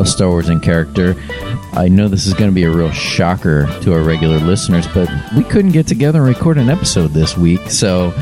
[0.00, 1.14] of Star Wars in Character.
[1.72, 5.08] I know this is going to be a real shocker to our regular listeners, but
[5.36, 8.12] we couldn't get together and record an episode this week, so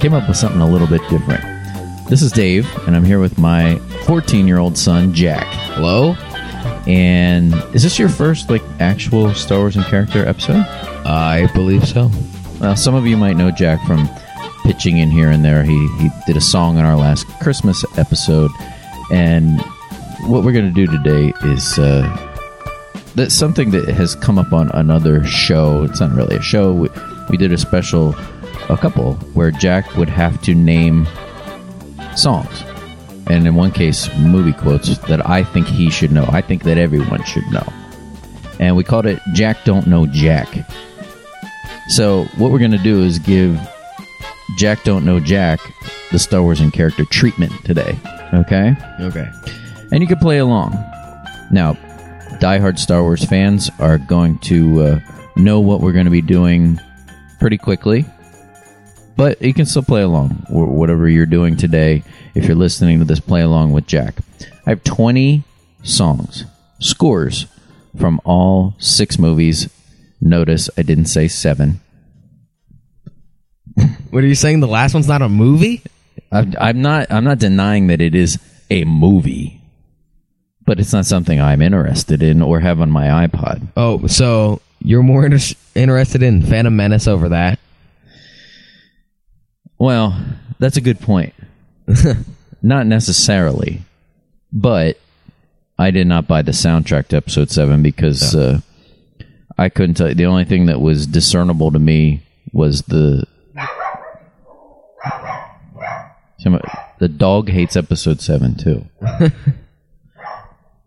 [0.00, 1.42] came up with something a little bit different.
[2.08, 5.46] This is Dave, and I'm here with my 14 year old son, Jack.
[5.72, 6.12] Hello?
[6.86, 10.66] And is this your first like actual Star Wars in Character episode?
[11.06, 12.10] I believe so.
[12.60, 14.08] Well, some of you might know Jack from
[14.64, 15.64] pitching in here and there.
[15.64, 18.50] He he did a song on our last Christmas episode,
[19.10, 19.64] and
[20.26, 22.02] what we're going to do today is uh,
[23.14, 25.84] that's something that has come up on another show.
[25.84, 26.72] It's not really a show.
[26.72, 26.88] We,
[27.30, 28.14] we did a special,
[28.68, 31.06] a couple where Jack would have to name
[32.16, 32.62] songs,
[33.26, 36.26] and in one case, movie quotes that I think he should know.
[36.28, 37.66] I think that everyone should know,
[38.58, 40.48] and we called it Jack Don't Know Jack.
[41.88, 43.60] So what we're going to do is give
[44.56, 45.60] Jack Don't Know Jack
[46.12, 47.98] the Star Wars in character treatment today.
[48.32, 48.74] Okay?
[49.00, 49.28] Okay.
[49.92, 50.72] And you can play along.
[51.50, 51.74] Now,
[52.40, 55.00] diehard Star Wars fans are going to uh,
[55.36, 56.80] know what we're going to be doing
[57.40, 58.04] pretty quickly.
[59.16, 62.02] But you can still play along, wh- whatever you're doing today.
[62.34, 64.16] If you're listening to this, play along with Jack.
[64.66, 65.44] I have 20
[65.84, 66.44] songs,
[66.80, 67.46] scores
[67.96, 69.68] from all six movies.
[70.20, 71.80] Notice I didn't say seven.
[74.10, 74.60] What are you saying?
[74.60, 75.82] The last one's not a movie?
[76.32, 77.10] I'm, I'm not.
[77.10, 78.38] I'm not denying that it is
[78.70, 79.60] a movie,
[80.64, 83.66] but it's not something I'm interested in or have on my iPod.
[83.76, 87.58] Oh, so you're more inter- interested in Phantom Menace over that?
[89.78, 90.18] Well,
[90.58, 91.34] that's a good point.
[92.62, 93.82] not necessarily,
[94.52, 94.98] but
[95.78, 98.60] I did not buy the soundtrack to Episode Seven because uh,
[99.58, 100.08] I couldn't tell.
[100.08, 100.14] You.
[100.14, 102.22] The only thing that was discernible to me
[102.52, 103.26] was the.
[106.98, 108.86] The dog hates Episode Seven too.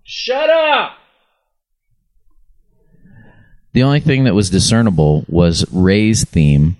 [0.09, 0.93] Shut up.
[3.73, 6.77] The only thing that was discernible was Rey's theme,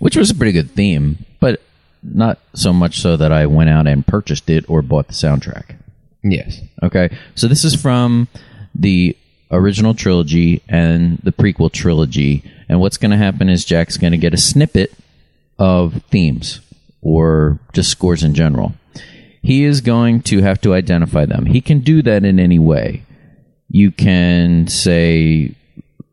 [0.00, 1.62] which was a pretty good theme, but
[2.02, 5.76] not so much so that I went out and purchased it or bought the soundtrack.
[6.24, 6.60] Yes.
[6.82, 8.26] Okay, so this is from
[8.74, 9.16] the
[9.52, 14.18] original trilogy and the prequel trilogy, and what's going to happen is Jack's going to
[14.18, 14.92] get a snippet
[15.56, 16.60] of themes
[17.00, 18.72] or just scores in general.
[19.44, 21.44] He is going to have to identify them.
[21.44, 23.04] He can do that in any way.
[23.68, 25.54] You can say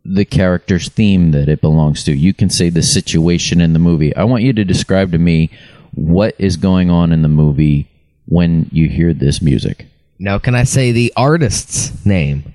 [0.04, 2.12] the character's theme that it belongs to.
[2.12, 4.14] You can say the situation in the movie.
[4.14, 5.50] I want you to describe to me
[5.94, 7.88] what is going on in the movie
[8.26, 9.86] when you hear this music.
[10.20, 12.54] Now, can I say the artist's name?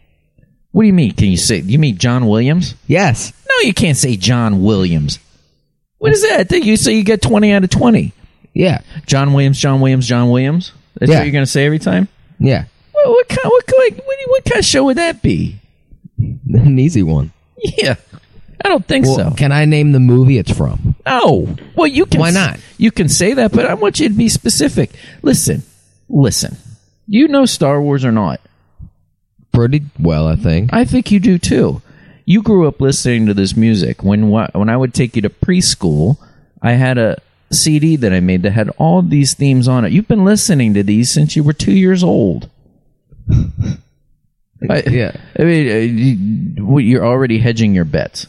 [0.72, 1.12] What do you mean?
[1.12, 2.74] Can you say you mean John Williams?
[2.86, 3.32] Yes.
[3.48, 5.20] No, you can't say John Williams.
[5.96, 6.50] What is that?
[6.50, 8.12] You say you get twenty out of twenty.
[8.56, 8.80] Yeah.
[9.06, 10.72] John Williams, John Williams, John Williams.
[10.98, 11.18] That's Yeah.
[11.18, 12.08] what you're going to say every time.
[12.38, 12.64] Yeah.
[12.92, 13.40] What, what kind?
[13.44, 15.56] What, what, what kind of show would that be?
[16.18, 17.32] An easy one.
[17.58, 17.96] Yeah,
[18.64, 19.30] I don't think Well, so.
[19.32, 20.94] can I name the movie it's from?
[21.06, 21.54] No.
[21.74, 22.20] Well, you can.
[22.20, 22.58] Why not?
[22.78, 24.90] You can say that, but I want you to be specific.
[25.22, 25.62] Listen,
[26.08, 26.56] listen.
[27.06, 28.40] You know Star Wars or not?
[29.52, 30.70] Pretty well, I think.
[30.72, 31.80] I think you do too.
[32.26, 34.02] You grew up listening to this music.
[34.02, 36.18] When wh- when I would take you to preschool,
[36.60, 37.16] I had a
[37.50, 39.92] CD that I made that had all these themes on it.
[39.92, 42.50] You've been listening to these since you were two years old.
[44.70, 45.16] I, Yeah.
[45.38, 48.26] I mean, uh, you're already hedging your bets.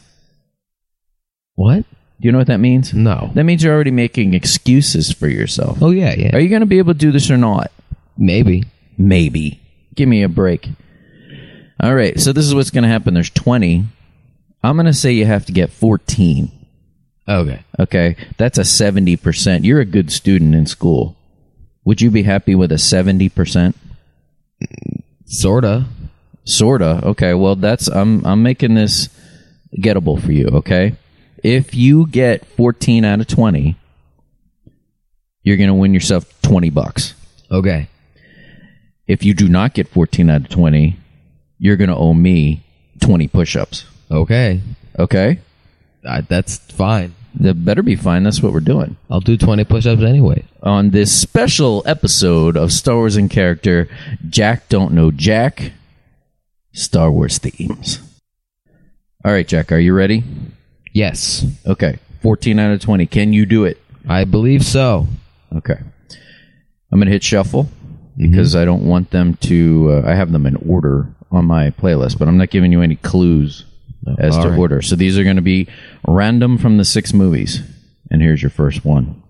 [1.55, 1.85] What?
[2.19, 2.93] Do you know what that means?
[2.93, 3.31] No.
[3.35, 5.77] That means you're already making excuses for yourself.
[5.81, 6.35] Oh, yeah, yeah.
[6.35, 7.71] Are you going to be able to do this or not?
[8.17, 8.65] Maybe.
[8.97, 9.61] Maybe.
[9.93, 10.67] Give me a break.
[11.79, 13.13] All right, so this is what's going to happen.
[13.13, 13.85] There's 20.
[14.63, 16.51] I'm going to say you have to get 14.
[17.27, 17.63] Okay.
[17.79, 19.63] Okay, that's a 70%.
[19.63, 21.15] You're a good student in school.
[21.83, 23.73] Would you be happy with a 70%?
[25.25, 25.85] Sorta.
[26.45, 27.01] Sorta.
[27.03, 29.09] Okay, well that's I'm I'm making this
[29.77, 30.95] gettable for you, okay?
[31.43, 33.75] If you get 14 out of 20,
[35.43, 37.13] you're going to win yourself 20 bucks.
[37.51, 37.89] Okay.
[39.05, 40.97] If you do not get 14 out of 20,
[41.59, 42.63] you're going to owe me
[42.99, 43.85] 20 push-ups.
[44.11, 44.61] Okay.
[44.97, 45.39] Okay?
[46.05, 47.13] Uh, that's fine.
[47.39, 48.23] That better be fine.
[48.23, 48.97] That's what we're doing.
[49.09, 50.43] I'll do 20 push-ups anyway.
[50.63, 53.87] On this special episode of Star Wars in Character,
[54.27, 55.73] Jack Don't Know Jack,
[56.73, 57.99] Star Wars themes.
[59.23, 60.23] All right, Jack, are you ready?
[60.93, 61.99] Yes, Okay.
[62.23, 63.05] 14 out of 20.
[63.05, 63.79] Can you do it?
[64.09, 65.07] I believe so.
[65.55, 65.75] Okay.
[66.91, 67.67] I'm going to hit shuffle
[68.17, 70.01] because I don't want them to.
[70.03, 72.95] Uh, I have them in order on my playlist, but I'm not giving you any
[72.95, 73.65] clues
[74.17, 74.59] as all to right.
[74.59, 74.81] order.
[74.81, 75.67] So these are going to be
[76.07, 77.61] random from the six movies.
[78.09, 79.21] And here's your first one.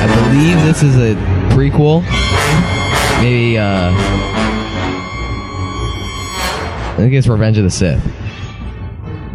[0.00, 1.14] I believe this is a
[1.54, 2.02] prequel.
[3.22, 3.92] Maybe, uh.
[6.90, 8.17] I think it's Revenge of the Sith.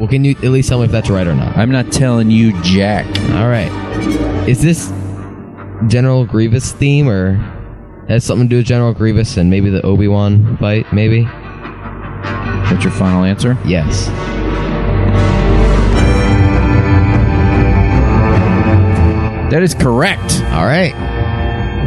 [0.03, 1.55] Well, can you at least tell me if that's right or not?
[1.55, 3.05] I'm not telling you, Jack.
[3.35, 3.71] All right.
[4.50, 4.91] Is this
[5.88, 7.35] General Grievous theme or
[8.09, 10.91] has something to do with General Grievous and maybe the Obi Wan fight?
[10.91, 11.23] Maybe.
[11.23, 13.57] That's your final answer?
[13.65, 14.07] Yes.
[19.53, 20.41] That is correct.
[20.51, 20.91] All right.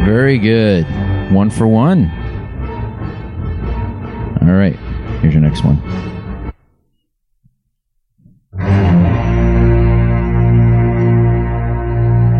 [0.05, 0.85] Very good.
[1.31, 2.09] One for one.
[4.41, 4.75] All right.
[5.21, 6.16] Here's your next one.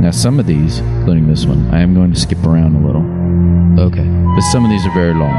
[0.07, 3.01] Now, some of these, including this one, I am going to skip around a little.
[3.87, 4.05] Okay.
[4.05, 5.35] But some of these are very long.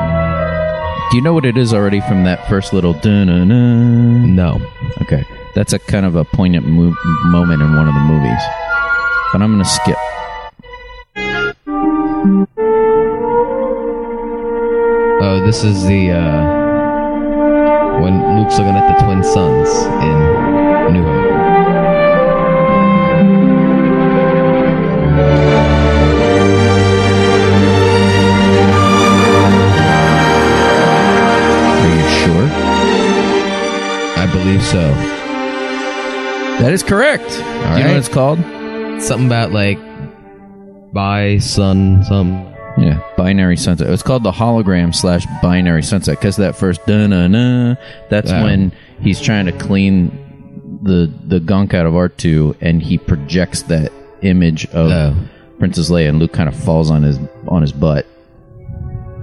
[1.11, 4.61] Do you know what it is already from that first little dun No.
[5.01, 5.25] Okay.
[5.55, 6.95] That's a kind of a poignant mo-
[7.25, 8.43] moment in one of the movies.
[9.33, 9.97] But I'm going to skip.
[15.23, 16.59] Oh, this is the uh
[18.03, 19.71] when Luke's looking at the twin suns
[20.05, 21.18] in New Hope.
[34.71, 34.93] So.
[36.61, 37.29] That is correct.
[37.29, 38.39] Do you know what it's called?
[39.03, 39.79] Something about like
[40.93, 43.89] by sun some Yeah, binary sunset.
[43.91, 47.75] It's called the hologram slash binary sunset because that first da na na.
[48.09, 48.43] That's Yeah.
[48.45, 50.11] when he's trying to clean
[50.83, 53.91] the the gunk out of R two, and he projects that
[54.23, 55.15] image of Oh.
[55.59, 57.19] Princess Leia, and Luke kind of falls on his
[57.49, 58.07] on his butt,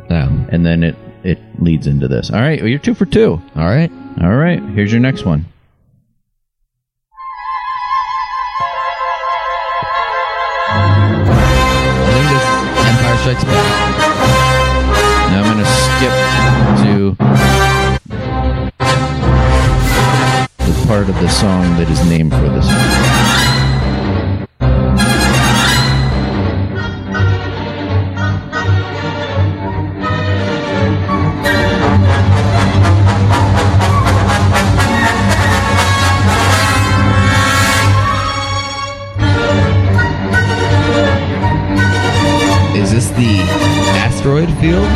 [0.10, 0.30] Oh.
[0.50, 2.30] and then it it leads into this.
[2.32, 3.42] All right, well, you're two for two.
[3.56, 3.92] All right.
[4.22, 5.46] All right, here's your next one.
[10.68, 12.46] I think this
[12.88, 13.66] Empire Strikes Back.
[15.32, 16.16] Now I'm going to skip
[16.86, 16.94] to
[20.66, 23.25] the part of the song that is named for this one.
[44.66, 44.90] Field?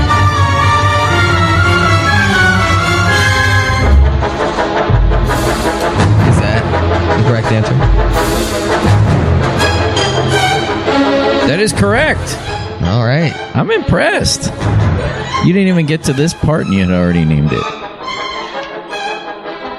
[6.30, 6.62] Is that
[7.18, 7.76] the correct answer?
[11.48, 12.38] That is correct.
[12.84, 13.34] All right.
[13.56, 14.52] I'm impressed.
[15.46, 17.64] You didn't even get to this part and you had already named it.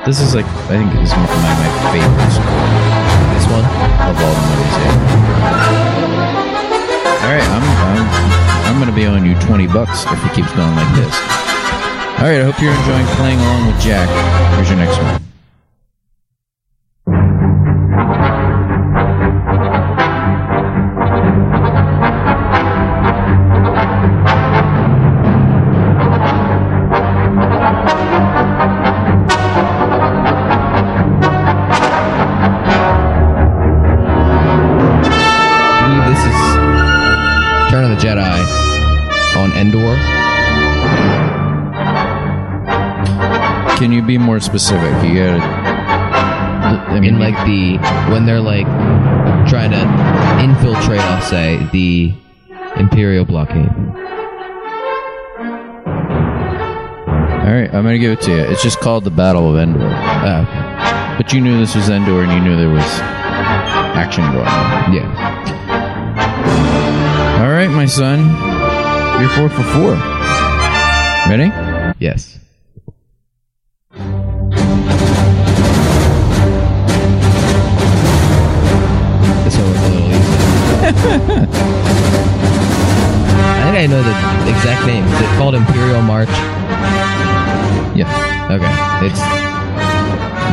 [0.06, 2.38] This is like, I think this is my, my favorites
[3.34, 3.64] This one?
[4.08, 4.40] of all the
[6.14, 6.19] movies.
[7.30, 10.50] All right, I'm, I'm, I'm going to be owing you 20 bucks if it keeps
[10.50, 11.14] going like this.
[12.18, 14.08] All right, I hope you're enjoying playing along with Jack.
[14.56, 15.29] Here's your next one.
[44.10, 44.90] Be more specific?
[45.08, 45.40] You gotta.
[46.90, 47.78] I mean, In like the
[48.10, 48.66] when they're like
[49.48, 49.82] trying to
[50.42, 52.12] infiltrate, I'll say the
[52.76, 53.68] Imperial blockade.
[57.40, 58.38] all right, I'm gonna give it to you.
[58.38, 59.86] It's just called the Battle of Endor.
[59.86, 61.16] Uh, okay.
[61.16, 62.82] But you knew this was Endor, and you knew there was
[63.94, 64.92] action going on.
[64.92, 65.06] Yeah.
[67.42, 68.18] All right, my son,
[69.20, 69.94] you're four for four.
[71.30, 71.52] Ready?
[72.04, 72.38] Yes.
[79.44, 80.36] This one was a little easy.
[83.56, 85.04] I think I know the exact name.
[85.04, 86.28] Is it called Imperial March?
[87.96, 88.08] Yeah,
[88.50, 89.06] Okay.
[89.06, 89.20] It's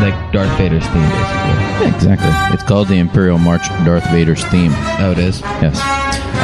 [0.02, 1.54] like Darth Vader's theme, basically.
[1.84, 2.54] yeah, exactly.
[2.54, 4.72] It's called the Imperial March, Darth Vader's theme.
[5.00, 5.42] Oh, it is?
[5.62, 5.80] Yes.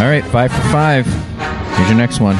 [0.02, 1.06] All right, five for five.
[1.78, 2.38] Here's your next one.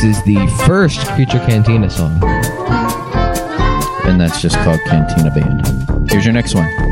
[0.00, 2.18] This is the first Creature Cantina song.
[4.06, 6.10] And that's just called Cantina Band.
[6.10, 6.89] Here's your next one.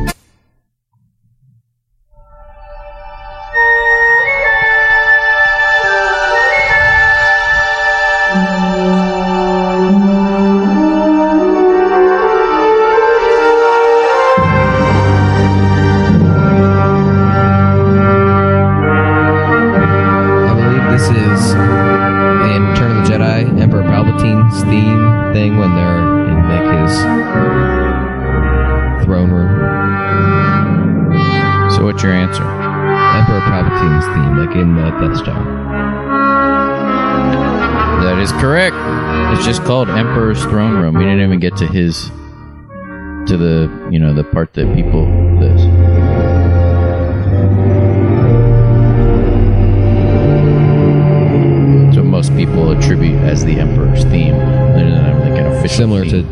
[39.49, 40.95] Just called Emperor's Throne Room.
[40.95, 42.11] We didn't even get to his
[43.29, 45.07] to the you know the part that people
[45.41, 45.63] this.
[51.95, 54.35] So most people attribute as the Emperor's theme.
[54.35, 56.23] Don't have like an official Similar to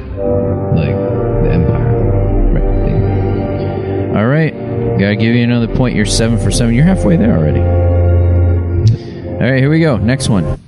[0.75, 0.95] like
[1.43, 2.53] the Empire.
[2.53, 2.85] Right.
[2.85, 4.15] theme.
[4.15, 4.53] All right,
[4.99, 5.97] gotta give you another point.
[5.97, 6.75] You're seven for seven.
[6.75, 7.61] You're halfway there already.
[7.61, 9.97] All right, here we go.
[9.97, 10.66] Next one.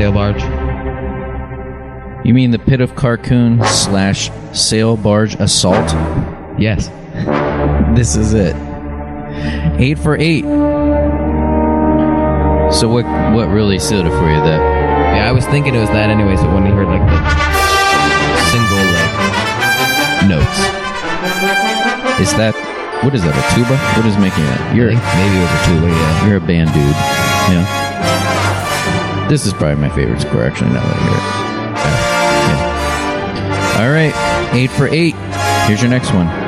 [0.00, 0.40] Sail barge?
[2.24, 5.92] You mean the Pit of Carkoon slash sail barge assault?
[6.58, 6.88] Yes.
[7.94, 8.56] This is it.
[9.78, 10.44] Eight for eight.
[12.72, 13.04] So what?
[13.34, 14.40] What really sealed it for you?
[14.40, 14.60] That
[15.16, 17.18] Yeah, I was thinking it was that anyways, but when you heard like the
[18.48, 19.12] single like
[20.30, 20.60] notes,
[22.22, 22.54] is that?
[23.04, 23.36] What is that?
[23.36, 23.76] A tuba?
[23.98, 24.74] What is making that?
[24.74, 25.90] You're maybe it was a two-way.
[25.90, 26.26] Yeah.
[26.26, 26.96] you're a band dude.
[27.52, 27.79] Yeah.
[29.30, 30.42] This is probably my favorite score.
[30.42, 31.14] Actually, now that I hear
[33.78, 33.86] it.
[33.86, 34.12] All right,
[34.56, 35.14] eight for eight.
[35.68, 36.39] Here's your next one.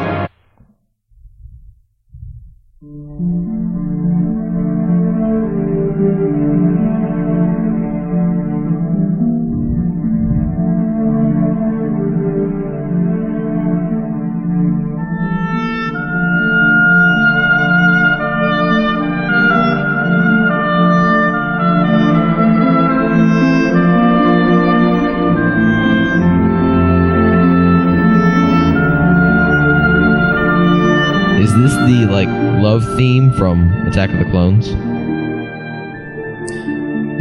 [33.33, 34.69] From Attack of the Clones?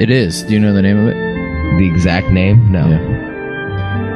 [0.01, 0.43] It is.
[0.43, 1.15] Do you know the name of it?
[1.77, 2.71] The exact name?
[2.71, 2.87] No.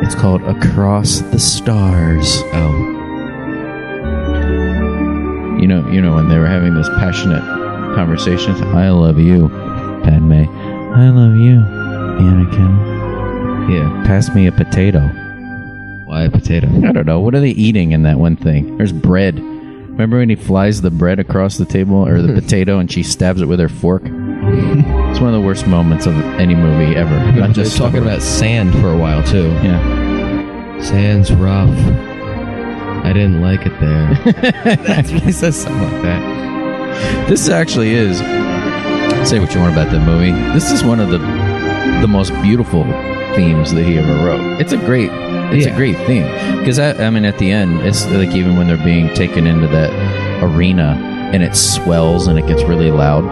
[0.02, 2.42] It's called Across the Stars.
[2.54, 2.92] Oh.
[5.60, 7.42] You know, you know when they were having this passionate
[7.96, 8.62] conversations.
[8.62, 9.50] I love you,
[10.04, 10.44] Padme.
[10.94, 11.60] I love you,
[12.20, 13.72] Anakin.
[13.72, 14.04] Yeah.
[14.06, 15.02] Pass me a potato.
[16.06, 16.68] Why a potato?
[16.88, 17.20] I don't know.
[17.20, 18.78] What are they eating in that one thing?
[18.78, 19.38] There's bread.
[19.96, 22.40] Remember when he flies the bread across the table or the hmm.
[22.40, 24.04] potato and she stabs it with her fork?
[24.06, 27.18] it's one of the worst moments of any movie ever.
[27.18, 29.48] Not Not just just talking about sand for a while too.
[29.64, 30.82] Yeah.
[30.82, 31.70] Sand's rough.
[33.06, 34.76] I didn't like it there.
[34.84, 37.30] That's what he says something like that.
[37.30, 38.20] This actually is.
[39.30, 40.32] Say what you want about the movie.
[40.52, 41.20] This is one of the
[42.02, 42.84] the most beautiful
[43.34, 44.60] themes that he ever wrote.
[44.60, 45.10] It's a great,
[45.54, 46.26] it's a great theme
[46.60, 49.68] because I, I mean, at the end, it's like even when they're being taken into
[49.68, 49.92] that
[50.44, 50.98] arena
[51.34, 53.24] and it swells and it gets really loud.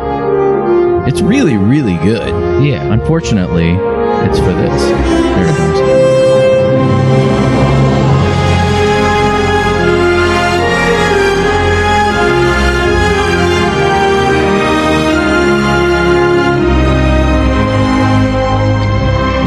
[1.08, 2.30] It's really, really good.
[2.64, 2.92] Yeah.
[2.92, 4.88] Unfortunately, it's for this.
[4.88, 6.84] Here it comes.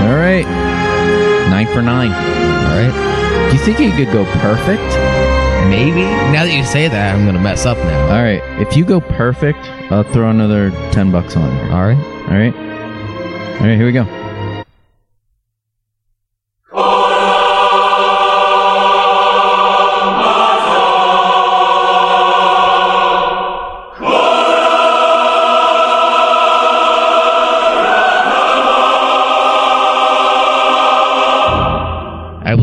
[0.07, 0.47] All right,
[1.51, 2.56] nine for nine.
[2.76, 3.50] Right.
[3.50, 4.83] Do you think you could go perfect?
[5.71, 6.02] Maybe.
[6.33, 8.02] Now that you say that, I'm gonna mess up now.
[8.14, 8.42] All right.
[8.61, 9.59] If you go perfect,
[9.90, 11.50] I'll throw another ten bucks on.
[11.50, 11.71] it.
[11.73, 11.97] All right.
[11.97, 12.54] All right.
[12.54, 13.76] All right.
[13.76, 14.04] Here we go.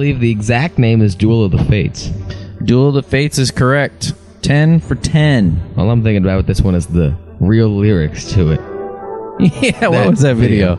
[0.04, 2.10] Believe the exact name is Duel of the Fates.
[2.66, 4.12] Duel of the Fates is correct.
[4.42, 5.62] Ten for ten.
[5.78, 8.60] All I'm thinking about with this one is the real lyrics to it.
[9.64, 9.88] yeah.
[9.88, 10.76] What was that video?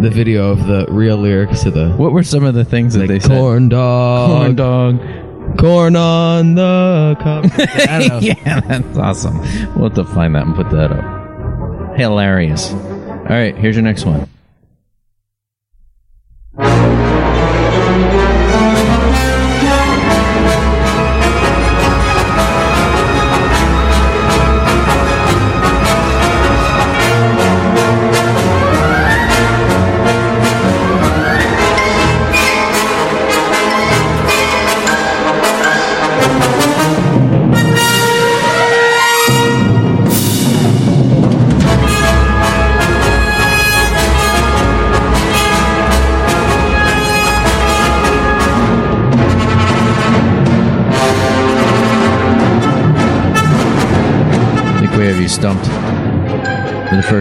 [0.00, 3.06] The video of the real lyrics to the What were some of the things that
[3.06, 3.30] they like said?
[3.38, 5.58] corn dog, Corn dog.
[5.58, 7.44] corn on the cob.
[7.56, 8.18] I don't know.
[8.18, 9.38] yeah, that's awesome.
[9.76, 11.96] We'll have to find that and put that up.
[11.96, 12.72] Hilarious.
[12.72, 14.28] All right, here's your next one.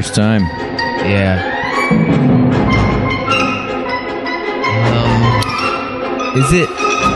[0.07, 0.41] First time.
[1.05, 1.35] Yeah.
[4.95, 6.69] Um, is it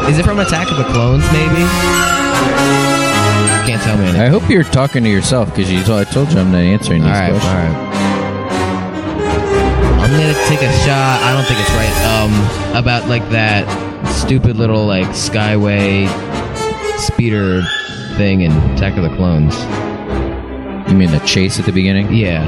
[0.09, 1.23] is it from Attack of the Clones?
[1.31, 1.63] Maybe.
[3.65, 4.21] Can't tell me anything.
[4.21, 7.03] I hope you're talking to yourself because you told, I told you I'm not answering
[7.03, 7.53] these All right, all questions.
[7.53, 7.87] right.
[10.01, 11.21] I'm gonna take a shot.
[11.23, 11.95] I don't think it's right.
[12.11, 13.65] Um, about like that
[14.09, 16.07] stupid little like Skyway
[16.99, 17.63] speeder
[18.17, 19.55] thing in Attack of the Clones.
[20.91, 22.13] You mean the chase at the beginning?
[22.13, 22.43] Yeah.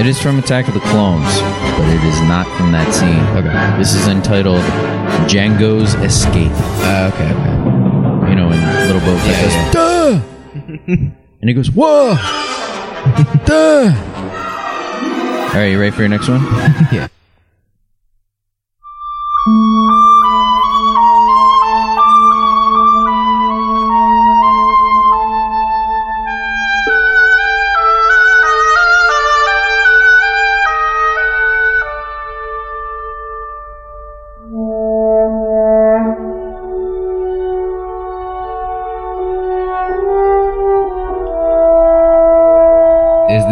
[0.00, 1.38] It is from Attack of the Clones,
[1.76, 3.20] but it is not from that scene.
[3.36, 3.78] Okay.
[3.78, 4.62] This is entitled
[5.28, 6.50] Jango's Escape.
[6.80, 7.30] Uh, okay.
[7.30, 8.30] Okay.
[8.30, 9.74] You know, in Little Boba Fett Yeah, goes.
[9.74, 11.12] Duh!
[11.42, 12.14] and he goes, Whoa!
[13.44, 13.92] Duh!
[15.48, 16.40] All right, you ready for your next one?
[16.90, 17.08] Yeah.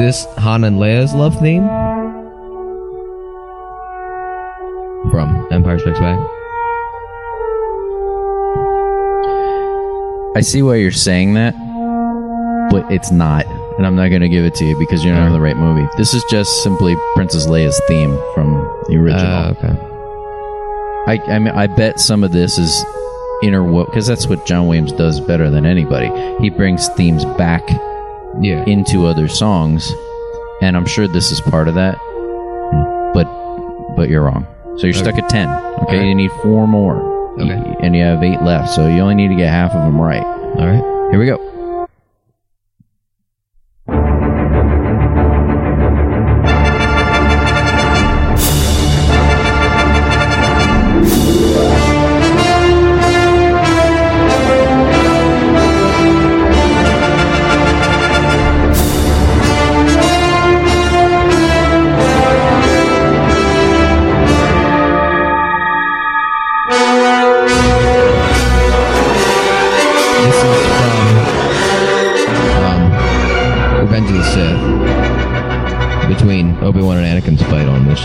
[0.03, 1.62] This Han and Leia's love theme?
[5.11, 6.19] From Empire Strikes Back.
[10.35, 11.55] I see why you're saying that,
[12.71, 13.47] but it's not.
[13.77, 15.57] And I'm not going to give it to you because you're not in the right
[15.57, 15.88] movie.
[15.97, 18.55] This is just simply Princess Leia's theme from
[18.88, 19.27] the original.
[19.27, 19.77] Uh, okay.
[21.07, 22.85] I, I mean, I bet some of this is
[23.43, 26.11] interwoven because that's what John Williams does better than anybody.
[26.41, 27.69] He brings themes back
[28.40, 28.64] Yeah.
[28.66, 29.92] into other songs,
[30.62, 31.99] and I'm sure this is part of that.
[33.14, 33.25] But,
[33.97, 34.47] but you're wrong.
[34.79, 35.49] So you're stuck at ten.
[35.49, 36.09] Okay, Okay.
[36.09, 36.97] you need four more.
[37.40, 37.77] Okay.
[37.81, 40.23] And you have eight left, so you only need to get half of them right.
[40.25, 41.11] All right.
[41.11, 41.37] Here we go.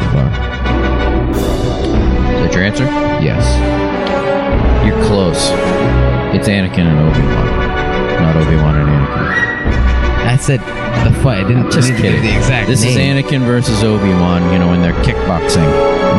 [0.08, 0.28] Mustafar.
[1.32, 2.86] Is that your answer?
[3.24, 3.44] Yes.
[4.86, 5.50] You're close.
[6.36, 7.46] It's Anakin and Obi Wan,
[8.22, 10.28] not Obi Wan and Anakin.
[10.28, 10.60] I said
[11.06, 11.46] the fight.
[11.46, 12.22] I didn't Just kidding.
[12.22, 13.18] the exact this name.
[13.18, 14.52] is Anakin versus Obi Wan.
[14.52, 15.64] You know, when they're kickboxing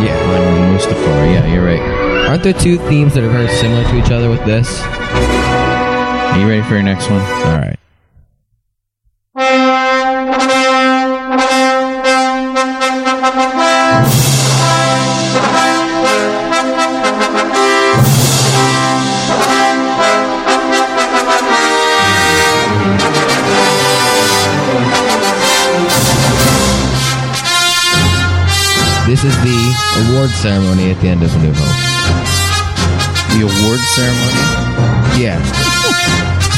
[0.05, 0.17] Yeah.
[0.17, 1.33] on Mustafar.
[1.33, 1.81] Yeah, you're right.
[2.29, 4.81] Aren't there two themes that are very similar to each other with this?
[4.83, 7.21] Are you ready for your next one?
[7.21, 7.78] All right.
[29.19, 29.59] This is the
[30.15, 31.75] award ceremony at the end of A New Hope.
[33.35, 34.39] The award ceremony.
[35.19, 35.43] Yeah.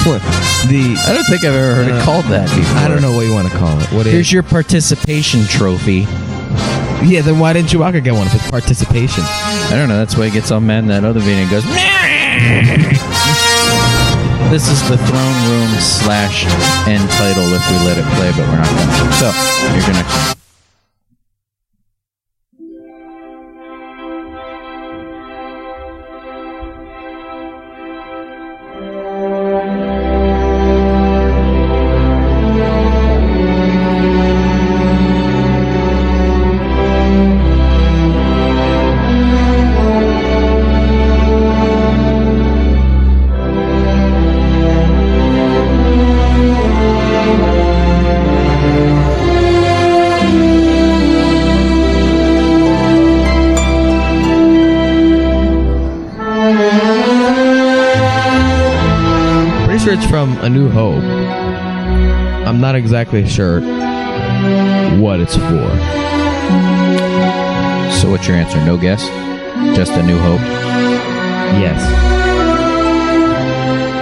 [0.05, 0.21] What?
[0.69, 2.77] The I don't think I've ever heard it Uh, called that before.
[2.79, 3.89] I don't know what you want to call it.
[3.93, 4.13] What is?
[4.13, 6.01] Here's your participation trophy.
[7.03, 7.23] yeah.
[7.25, 9.25] Then why didn't Chewbacca get one if it's participation?
[9.25, 9.97] I don't know.
[9.97, 11.65] That's why he gets all mad in that other video and goes.
[14.53, 16.45] this is the throne room slash
[16.87, 19.13] end title if we let it play, but we're not going to.
[19.17, 19.33] So
[19.73, 20.40] here's your next one.
[63.13, 63.61] Exactly sure
[65.01, 65.69] what it's for.
[68.01, 68.65] So what's your answer?
[68.65, 69.07] No guess?
[69.77, 70.41] Just a new hope?
[71.59, 71.81] Yes.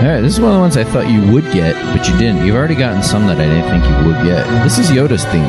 [0.03, 2.17] All right, this is one of the ones I thought you would get, but you
[2.19, 2.47] didn't.
[2.47, 4.47] You've already gotten some that I didn't think you would get.
[4.63, 5.43] This is Yoda's theme.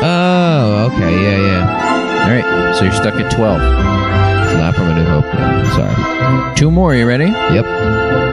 [0.00, 1.22] Oh, okay.
[1.22, 2.24] Yeah, yeah.
[2.24, 3.60] All right, so you're stuck at 12.
[3.60, 5.26] It's not from A New Hope.
[5.74, 6.54] Sorry.
[6.56, 7.26] Two more, you ready?
[7.26, 8.27] Yep.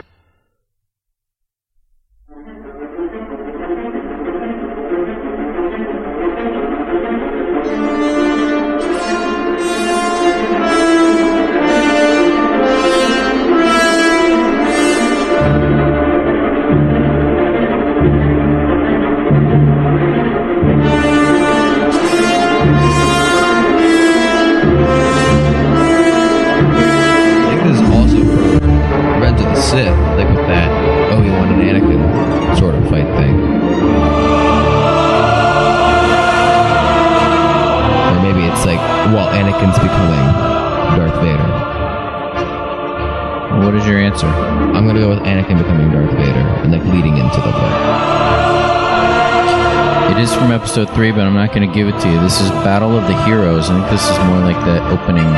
[50.16, 52.18] It is from episode three, but I'm not going to give it to you.
[52.20, 53.68] This is Battle of the Heroes.
[53.68, 55.28] I think this is more like the opening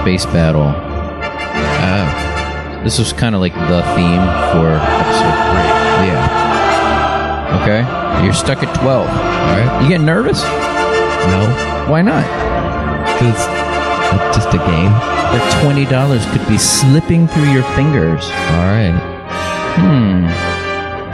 [0.00, 0.72] space battle.
[1.84, 6.08] Oh, This was kind of like the theme for episode three.
[6.08, 7.60] yeah.
[7.60, 8.24] Okay?
[8.24, 9.06] You're stuck at 12.
[9.08, 9.82] Alright.
[9.82, 10.42] You get nervous?
[10.42, 12.24] No, Why not?
[13.12, 14.90] because it's just a game.
[15.36, 18.24] That $20 could be slipping through your fingers.
[18.56, 18.96] Alright.
[19.76, 20.26] Hmm.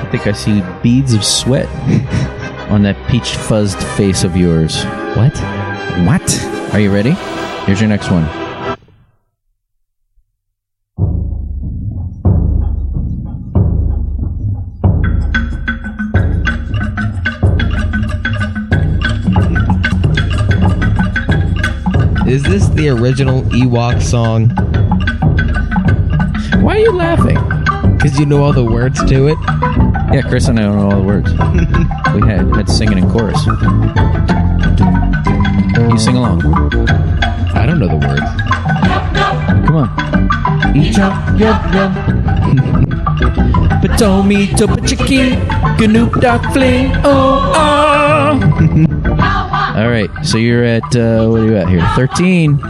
[0.06, 1.66] I think I see beads of sweat
[2.70, 4.84] on that peach fuzzed face of yours.
[5.16, 5.36] What?
[6.06, 6.72] What?
[6.72, 7.10] Are you ready?
[7.64, 8.22] Here's your next one.
[22.28, 24.50] Is this the original Ewok song?
[26.62, 27.55] Why are you laughing?
[28.06, 29.36] Because you know all the words to it?
[30.14, 31.28] Yeah, Chris and I don't know all the words.
[32.14, 33.44] we had had to sing it in chorus.
[35.90, 36.40] You sing along.
[37.56, 38.22] I don't know the words.
[39.66, 40.76] Come on.
[40.76, 41.94] Each up, yum, yum.
[43.82, 45.34] Potomi, Topachiki,
[45.76, 48.38] Ganoop, Doc, Fling, oh, oh.
[49.80, 51.84] All right, so you're at, uh, what are you at here?
[51.96, 52.62] 13.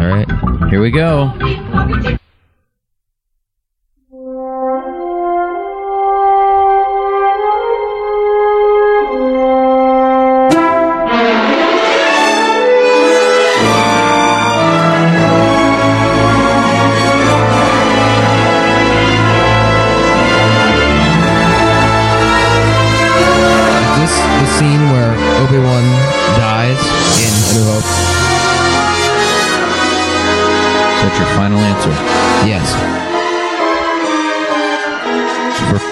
[0.00, 0.28] Alright.
[0.68, 1.32] Here we go.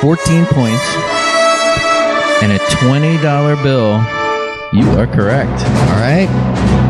[0.02, 0.82] 14 points
[2.42, 3.92] and a $20 bill,
[4.72, 5.62] you are correct.
[5.94, 6.28] Alright.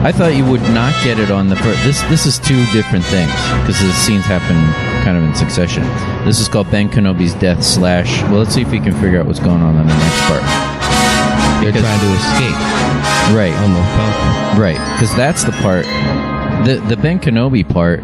[0.03, 1.85] I thought you would not get it on the first.
[1.85, 4.57] This this is two different things because the scenes happen
[5.05, 5.83] kind of in succession.
[6.25, 8.23] This is called Ben Kenobi's death slash.
[8.25, 10.43] Well, let's see if we can figure out what's going on in the next part.
[11.63, 12.59] You're Because- trying to escape
[13.37, 14.61] Right, on the Falcon.
[14.61, 15.85] right, because that's the part.
[16.65, 18.03] The the Ben Kenobi part,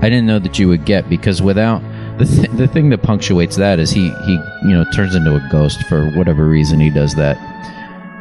[0.00, 1.82] I didn't know that you would get because without
[2.18, 5.48] the th- the thing that punctuates that is he he you know turns into a
[5.50, 7.36] ghost for whatever reason he does that,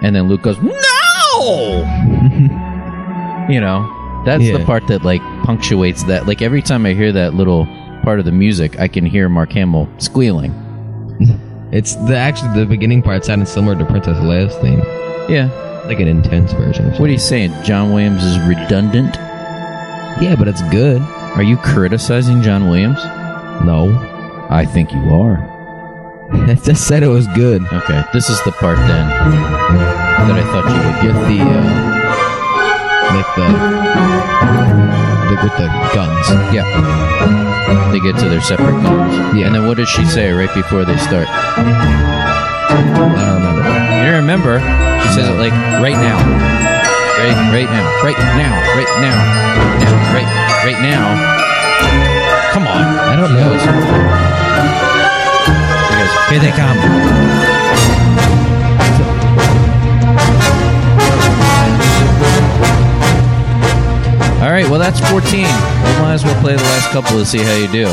[0.02, 0.72] and then Luke goes no.
[3.50, 6.28] you know, That's the part that like punctuates that.
[6.28, 7.66] Like every time I hear that little
[8.04, 10.54] part of the music, I can hear Mark Hamill squealing.
[11.74, 14.78] It's the actually the beginning part sounded similar to Princess Leia's theme,
[15.28, 15.50] Yeah.
[15.88, 16.92] like an intense version.
[16.92, 17.52] What are you saying?
[17.64, 19.16] John Williams is redundant?
[20.22, 21.02] Yeah, but it's good.
[21.02, 23.00] Are you criticizing John Williams?
[23.62, 23.94] No,
[24.50, 25.38] I think you are.
[26.50, 27.62] I just said it was good.
[27.72, 31.16] Okay, this is the part then that I thought you would get.
[31.28, 31.94] The uh,
[33.14, 33.46] like the,
[35.30, 36.26] the with the guns.
[36.56, 36.66] Yeah.
[37.92, 39.38] They get to their separate guns.
[39.38, 39.48] Yeah.
[39.48, 41.28] And then what does she say right before they start?
[41.30, 41.62] I
[42.72, 43.64] don't remember.
[44.00, 44.60] You don't remember?
[45.04, 46.18] She says it like right now.
[47.20, 47.86] Right, right now.
[48.04, 48.54] Right now.
[48.76, 49.18] Right now.
[49.80, 50.14] Now.
[50.14, 50.30] Right,
[50.66, 51.06] right now.
[51.80, 52.13] Come on.
[53.14, 53.46] I don't know.
[55.88, 56.78] She goes, here they come.
[64.42, 65.42] All right, well that's 14.
[65.42, 65.46] We
[66.02, 67.86] might as well play the last couple to see how you do.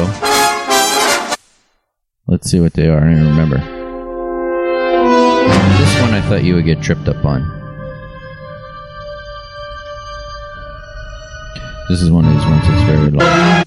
[2.27, 3.01] Let's see what they are.
[3.01, 3.59] I don't remember.
[5.77, 7.43] This one I thought you would get tripped up on.
[11.91, 13.67] This is one of these ones that's very long.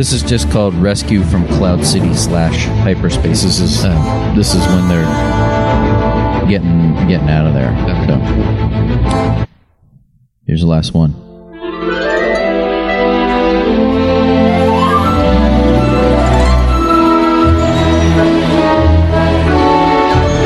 [0.00, 3.42] This is just called Rescue from Cloud City slash Hyperspace.
[3.42, 4.32] This is Oh.
[4.34, 5.04] this is when they're
[6.48, 7.68] getting getting out of there.
[8.08, 9.46] So,
[10.46, 11.10] here's the last one.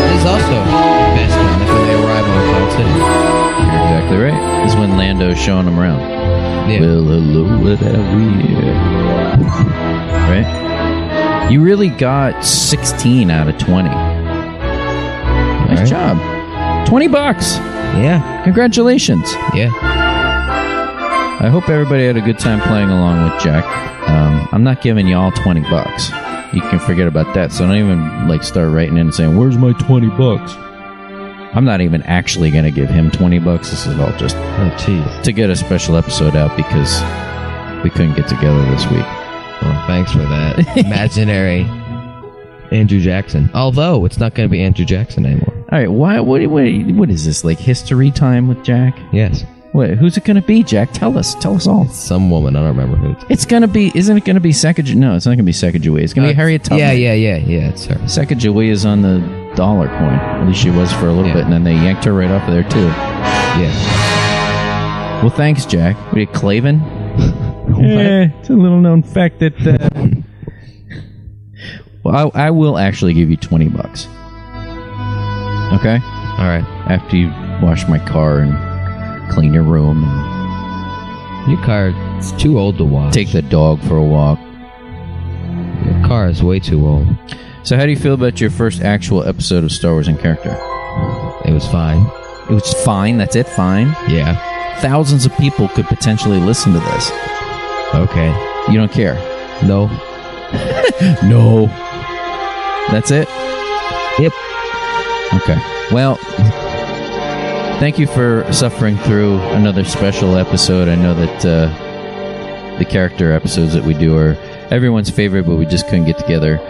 [0.01, 0.64] It is also.
[4.64, 6.13] This when Lando's showing them around.
[6.66, 6.81] Yeah.
[6.81, 8.72] Well, hello, what have we here?
[10.31, 11.48] Right?
[11.50, 13.88] You really got 16 out of 20.
[13.90, 13.98] Nice
[15.70, 15.88] Alright.
[15.88, 16.87] job.
[16.88, 17.57] 20 bucks.
[17.98, 18.42] Yeah.
[18.44, 19.31] Congratulations.
[19.55, 19.70] Yeah.
[21.40, 23.64] I hope everybody had a good time playing along with Jack.
[24.09, 26.11] Um, I'm not giving y'all 20 bucks.
[26.55, 27.53] You can forget about that.
[27.53, 30.55] So don't even like start writing in and saying, "Where's my 20 bucks?"
[31.55, 33.71] I'm not even actually going to give him 20 bucks.
[33.71, 37.01] This is all just Oh, to get a special episode out because
[37.85, 39.05] we couldn't get together this week.
[39.62, 40.77] Well, thanks for that.
[40.77, 41.62] Imaginary
[42.73, 43.51] Andrew Jackson.
[43.55, 45.55] Although it's not going to be Andrew Jackson anymore.
[45.71, 46.21] All right, why?
[46.21, 46.45] What?
[46.49, 46.64] What,
[46.97, 47.45] what is this?
[47.45, 48.99] Like history time with Jack?
[49.12, 49.45] Yes.
[49.73, 49.90] What?
[49.90, 50.62] Who's it going to be?
[50.62, 51.35] Jack, tell us.
[51.37, 51.88] Tell us all.
[51.88, 52.57] Some woman.
[52.57, 53.12] I don't remember who.
[53.12, 53.93] It's It's going to be.
[53.95, 54.95] Isn't it going to be Sacagawea?
[54.97, 56.03] No, it's not going to be Sacagawea.
[56.03, 56.79] It's going to be uh, Harriet Tubman.
[56.81, 57.69] Yeah, yeah, yeah, yeah.
[57.71, 57.95] It's her.
[57.97, 59.19] Sacagawea is on the
[59.57, 60.14] dollar coin.
[60.19, 61.35] At least she was for a little Yeah.
[61.35, 62.87] bit, and then they yanked her right off of there too.
[63.61, 65.21] Yeah.
[65.23, 65.97] Well, thanks, Jack.
[66.07, 66.81] What are you, Clavin?
[67.75, 69.55] Eh, it's a little known fact that.
[69.67, 69.79] Uh,
[72.05, 74.07] well, I, I will actually give you twenty bucks.
[75.75, 75.99] Okay,
[76.38, 76.64] All right.
[76.88, 77.29] after you
[77.62, 81.88] wash my car and clean your room and Your car
[82.19, 83.12] is too old to wash.
[83.12, 84.38] take the dog for a walk.
[85.85, 87.07] Your car is way too old.
[87.64, 90.50] So, how do you feel about your first actual episode of Star Wars in character?
[91.46, 92.05] It was fine.
[92.50, 93.16] It was fine.
[93.16, 93.48] That's it.
[93.48, 93.87] Fine.
[94.07, 94.37] Yeah.
[94.83, 97.11] Thousands of people could potentially listen to this.
[97.94, 98.29] Okay.
[98.70, 99.14] You don't care.
[99.64, 99.88] No.
[101.24, 101.66] No.
[102.92, 103.29] That's it?
[104.18, 104.33] Yep.
[105.35, 105.57] Okay.
[105.90, 106.16] Well,
[107.81, 110.88] thank you for suffering through another special episode.
[110.88, 114.35] I know that uh, the character episodes that we do are
[114.70, 116.61] everyone's favorite, but we just couldn't get together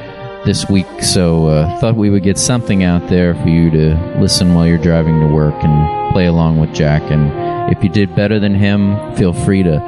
[0.44, 0.86] this week.
[1.02, 4.78] So uh, thought we would get something out there for you to listen while you're
[4.78, 7.02] driving to work and play along with Jack.
[7.10, 9.78] And if you did better than him, feel free to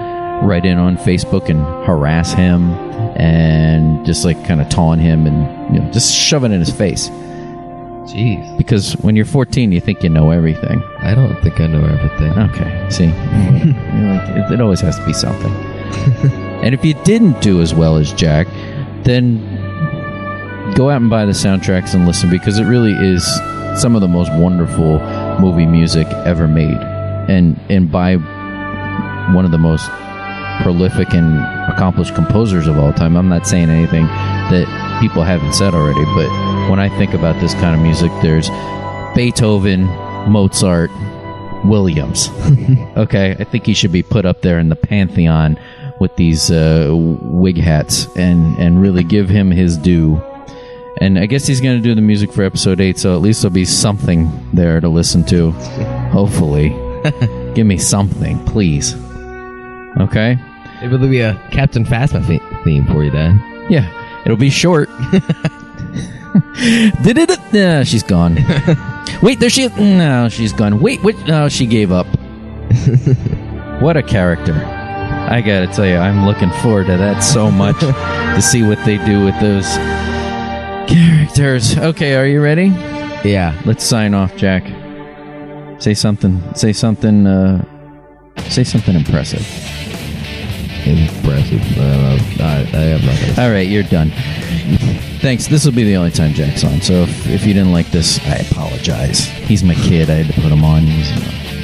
[0.42, 2.70] write in on Facebook and harass him
[3.16, 6.70] and just like kind of taunt him and you know just shove it in his
[6.70, 8.58] face Jeez.
[8.58, 12.38] because when you're 14 you think you know everything I don't think I know everything.
[12.38, 15.50] okay see it, it always has to be something
[16.62, 18.46] and if you didn't do as well as jack
[19.04, 19.65] then
[20.76, 23.24] go out and buy the soundtracks and listen because it really is
[23.80, 25.00] some of the most wonderful
[25.40, 26.78] movie music ever made
[27.28, 28.16] and and by
[29.34, 29.88] one of the most
[30.62, 31.38] prolific and
[31.72, 33.16] accomplished composers of all time.
[33.16, 36.28] I'm not saying anything that people haven't said already, but
[36.70, 38.48] when I think about this kind of music, there's
[39.14, 39.84] Beethoven,
[40.30, 40.90] Mozart,
[41.64, 42.28] Williams.
[42.96, 45.58] okay, I think he should be put up there in the pantheon
[46.00, 50.20] with these uh, wig hats and and really give him his due.
[50.98, 53.42] And I guess he's going to do the music for episode eight, so at least
[53.42, 55.50] there'll be something there to listen to.
[56.10, 56.70] Hopefully,
[57.54, 58.94] give me something, please.
[59.98, 60.38] Okay.
[60.80, 63.38] Maybe there'll be a Captain Phasma the- theme for you, then.
[63.68, 63.90] Yeah,
[64.24, 64.88] it'll be short.
[67.02, 67.38] Did it?
[67.52, 68.34] No, she's gone.
[69.22, 69.68] Wait, there she.
[69.68, 70.80] No, she's gone.
[70.80, 71.16] Wait, what?
[71.26, 72.06] No, she gave up.
[73.80, 74.54] what a character!
[74.54, 78.96] I gotta tell you, I'm looking forward to that so much to see what they
[79.04, 79.66] do with those
[80.86, 81.76] characters.
[81.78, 82.66] Okay, are you ready?
[83.28, 83.60] Yeah.
[83.64, 84.64] Let's sign off, Jack.
[85.80, 86.42] Say something.
[86.54, 87.26] Say something.
[87.26, 87.64] Uh,
[88.48, 89.46] say something impressive.
[90.86, 91.78] Impressive.
[91.78, 93.44] Uh, I, I have nothing.
[93.44, 94.10] All right, you're done.
[95.20, 95.48] Thanks.
[95.48, 96.80] This will be the only time Jack's on.
[96.80, 99.24] So if, if you didn't like this, I apologize.
[99.24, 100.08] He's my kid.
[100.10, 100.82] I had to put him on.
[100.82, 101.10] He's,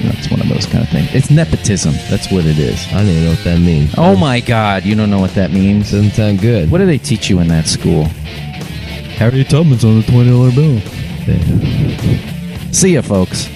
[0.01, 1.15] you know, it's one of those kind of things.
[1.15, 1.95] It's nepotism.
[2.11, 2.85] That's what it is.
[2.89, 3.95] I don't even know what that means.
[3.97, 4.85] Oh my God!
[4.85, 5.93] You don't know what that means.
[5.93, 6.71] Doesn't sound good.
[6.71, 8.09] What do they teach you in that school?
[9.23, 10.81] Harry Tubman's on the twenty dollar bill.
[12.73, 13.47] See ya, folks.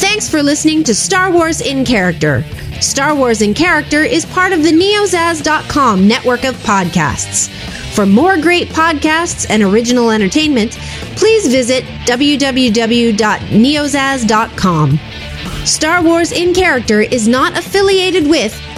[0.00, 2.42] Thanks for listening to Star Wars in Character.
[2.80, 7.50] Star Wars in Character is part of the neozaz.com network of podcasts.
[7.94, 10.72] For more great podcasts and original entertainment,
[11.16, 15.00] please visit www.neozaz.com.
[15.66, 18.58] Star Wars in Character is not affiliated with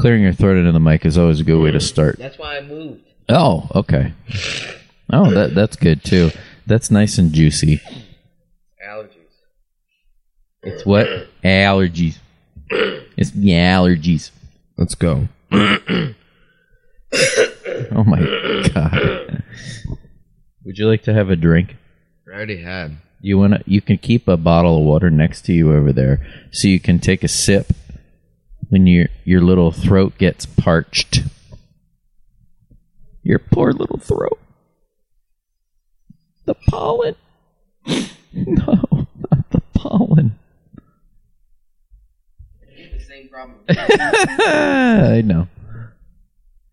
[0.00, 1.82] Clearing your throat into the mic is always a good way to mm.
[1.82, 2.18] start.
[2.18, 3.02] That's why I moved.
[3.28, 4.14] Oh, okay.
[5.12, 6.30] Oh, that that's good too.
[6.66, 7.80] That's nice and juicy.
[8.86, 9.34] Allergies.
[10.62, 11.06] It's what
[11.44, 12.18] allergies.
[12.70, 14.30] It's the allergies.
[14.76, 15.28] Let's go.
[17.92, 18.20] Oh my
[18.72, 19.42] god.
[20.64, 21.76] Would you like to have a drink?
[22.28, 22.98] I already had.
[23.20, 26.24] You want to you can keep a bottle of water next to you over there
[26.52, 27.72] so you can take a sip
[28.70, 31.22] when your your little throat gets parched.
[33.22, 34.40] Your poor little throat.
[36.46, 37.14] The pollen.
[38.32, 40.38] No, not the pollen.
[43.08, 43.58] Same problem.
[43.68, 45.48] I know.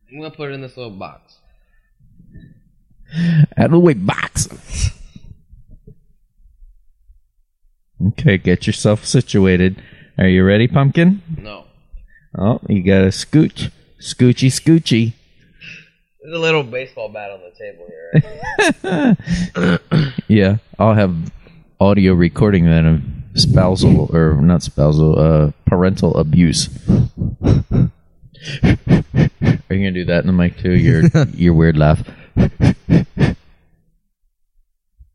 [0.08, 1.38] I'm gonna put it in this little box.
[3.58, 4.48] Out of the way, box.
[8.10, 9.82] Okay, get yourself situated.
[10.20, 11.24] Are you ready, pumpkin?
[11.40, 11.67] No.
[12.36, 13.72] Oh, you got a scooch.
[14.00, 15.14] Scoochy, scoochy.
[16.22, 19.18] There's a little baseball bat on the table here.
[20.28, 21.16] Yeah, I'll have
[21.80, 23.02] audio recording then of
[23.40, 26.68] spousal, or not spousal, uh, parental abuse.
[26.90, 27.88] Are
[28.64, 30.74] you gonna do that in the mic too?
[30.74, 32.04] Your your weird laugh.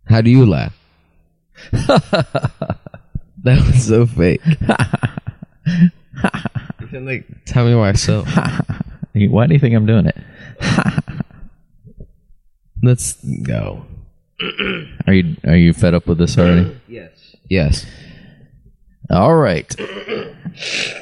[0.07, 0.75] How do you laugh?
[1.73, 2.47] that
[3.45, 4.41] was so fake.
[6.93, 8.23] Can like tell me why so.
[9.15, 10.17] Why do you think I'm doing it?
[12.83, 13.85] Let's go.
[15.07, 16.77] Are you are you fed up with this already?
[16.89, 17.37] Yes.
[17.49, 17.87] Yes.
[19.11, 19.73] All right.